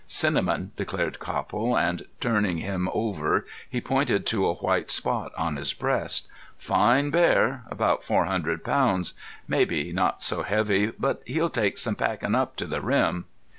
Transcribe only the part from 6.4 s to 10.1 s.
"Fine bear. About four hundred pounds. Maybe